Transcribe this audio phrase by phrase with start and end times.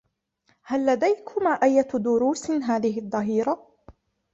[0.63, 3.67] هل لديكما أيّة دروس هذه الظّهيرة؟